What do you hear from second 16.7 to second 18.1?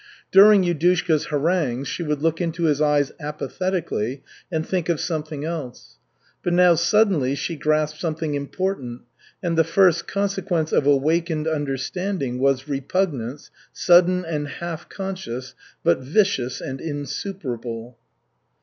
insuperable.